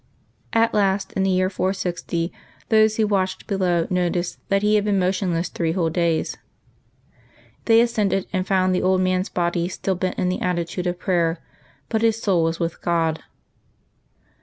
At 0.51 0.73
last, 0.73 1.13
in 1.13 1.21
the 1.21 1.29
year 1.29 1.47
460, 1.47 2.33
those 2.69 2.95
who 2.97 3.05
watched 3.05 3.45
below 3.45 3.85
noticed 3.91 4.39
that 4.49 4.63
he 4.63 4.73
had 4.73 4.83
been 4.85 4.97
motionless 4.97 5.47
three 5.49 5.73
whole 5.73 5.91
days. 5.91 6.37
They 7.65 7.79
ascended, 7.81 8.25
and 8.33 8.47
found 8.47 8.73
the 8.73 8.81
old 8.81 9.01
man's 9.01 9.29
body 9.29 9.67
still 9.67 9.93
bent 9.93 10.17
in 10.17 10.29
the 10.29 10.41
attitude 10.41 10.87
of 10.87 10.97
prayer, 10.97 11.37
but 11.87 12.01
his 12.01 12.19
soul 12.19 12.43
was 12.43 12.59
with 12.59 12.81
God. 12.81 13.21